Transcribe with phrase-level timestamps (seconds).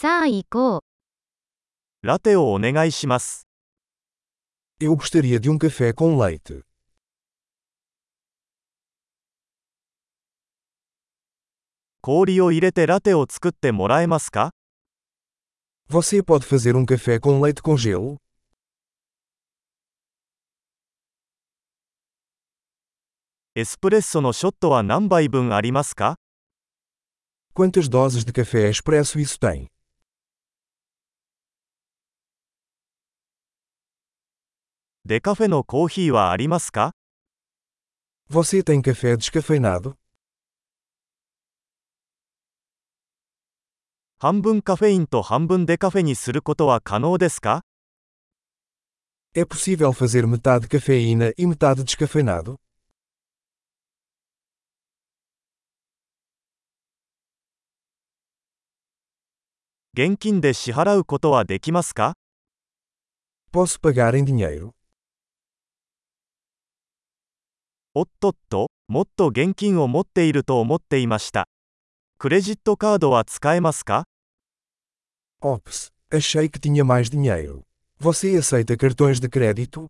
[0.00, 0.81] さあ行こう。
[2.07, 3.45] ラテをお願いします。
[4.79, 6.63] Eu gostaria de um café com leite.
[12.01, 14.51] 氷を入れてラテを作ってもらえますか
[15.89, 18.17] Você pode fazer um café com leite com gelo?
[23.53, 26.15] エスプレッソのショットは何杯分ありますか
[27.53, 29.67] Quantas doses de café expresso isso tem?
[35.03, 36.93] デカフェのコーヒーはありますか
[38.29, 39.95] Você tem café descafeinado?
[44.19, 47.63] 半分カフェインと半分デカフェにすることは可能ですか
[49.33, 52.57] É possível fazer metade cafeína e metade descafeinado?
[59.93, 62.13] 現金で支払うことはできますか
[63.51, 64.71] Posso pagar em dinheiro?
[67.93, 71.49] おっとっと、もっと現金を持っていると思っていました。
[72.17, 74.05] クレジットカードは使えますか
[75.41, 77.63] Ops, achei que tinha mais dinheiro.
[77.99, 79.87] Você aceita cartões de crédito?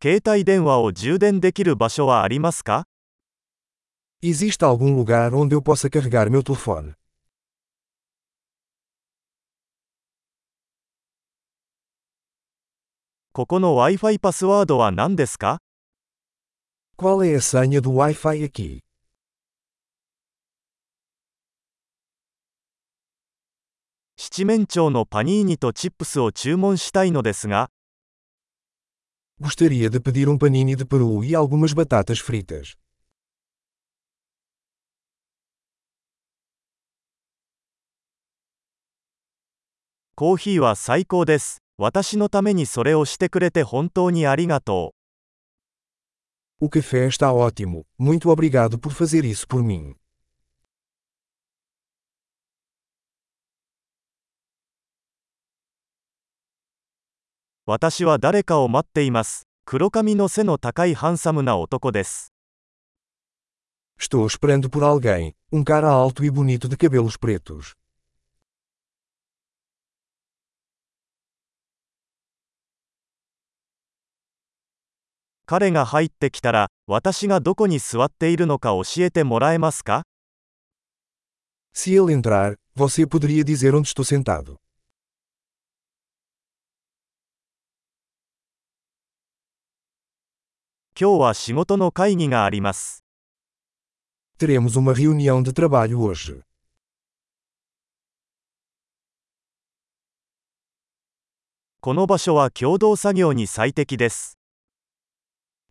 [0.00, 2.86] 携帯電話を充電できる場所はありますか
[4.22, 6.94] Existe algum lugar onde eu possa carregar meu telefone?
[13.36, 15.58] ここの Wi-Fi パスワードは何ですか
[16.96, 18.78] Qual é a senha do Wi-Fi aqui?
[24.16, 27.70] 七面鳥のパニーニとチップスを注文したいのですが、
[29.40, 32.76] Gostaria de pedir um panini de peru e algumas batatas fritas.
[40.14, 41.63] コーヒーは最高です。
[41.76, 44.94] 私のためにそれをしてくれて本当にありがと
[46.60, 46.64] う。
[46.64, 49.96] O café está ótimo, muito obrigado por fazer isso por mim.
[57.66, 59.48] 私は誰かを待っています。
[59.64, 62.32] 黒髪の背の高いハンサムな男です。
[63.98, 67.74] Estou esperando por alguém, um cara alto e bonito de cabelos pretos.
[75.46, 80.04] 彼が入ってきたら、私がどこに座っているのか教えてもらえますか
[81.74, 84.56] Se ele entrar, você poderia dizer onde estou sentado.
[90.98, 93.04] 今日は仕事の会議があります。
[94.38, 96.42] Teremos uma reunião de trabalho hoje.
[101.80, 104.38] この場所は共同作業に最適です。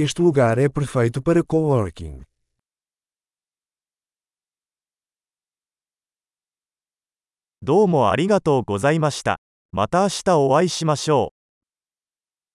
[0.00, 2.22] Este lugar é perfeito para coworking.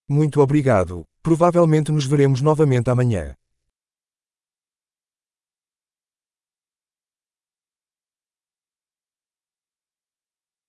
[0.07, 1.03] Muito obrigado.
[1.21, 3.35] Provavelmente nos veremos novamente amanhã.